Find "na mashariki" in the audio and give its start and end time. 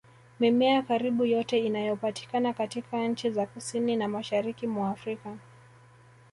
3.95-4.67